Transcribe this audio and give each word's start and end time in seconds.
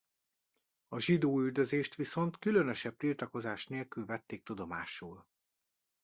A 0.87 0.99
zsidóüldözést 0.99 1.95
viszont 1.95 2.39
különösebb 2.39 2.97
tiltakozás 2.97 3.67
nélkül 3.67 4.05
vették 4.05 4.43
tudomásul. 4.43 5.25